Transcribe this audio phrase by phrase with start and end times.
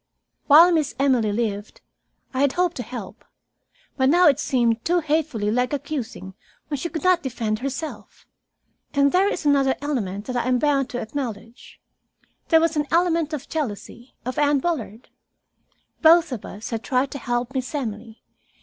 [0.47, 1.81] While Miss Emily lived,
[2.33, 3.23] I had hoped to help.
[3.97, 6.33] But now it seemed too hatefully like accusing
[6.69, 8.25] when she could not defend herself.
[8.95, 11.79] And there is another element that I am bound to acknowledge.
[12.47, 15.09] There was an element of jealousy of Anne Bullard.
[16.01, 18.23] Both of us had tried to help Miss Emily.